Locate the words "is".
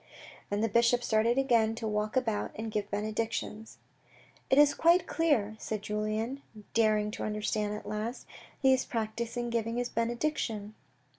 4.57-4.73, 8.73-8.83